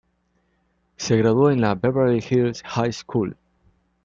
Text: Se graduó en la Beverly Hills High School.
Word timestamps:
Se 0.97 1.15
graduó 1.15 1.51
en 1.51 1.61
la 1.61 1.75
Beverly 1.75 2.25
Hills 2.27 2.63
High 2.63 2.91
School. 2.91 3.37